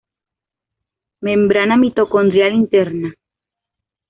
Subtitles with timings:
[1.27, 3.13] Membrana mitocondrial interna.